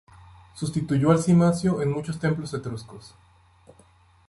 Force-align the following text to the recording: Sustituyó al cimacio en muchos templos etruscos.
Sustituyó 0.55 1.11
al 1.11 1.21
cimacio 1.21 1.79
en 1.79 1.91
muchos 1.91 2.17
templos 2.17 2.55
etruscos. 2.55 3.13